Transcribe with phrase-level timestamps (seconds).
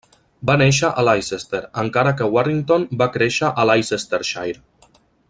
[0.49, 4.63] Va néixer a Leicester, encara que Warrington va créixer a Leicestershire.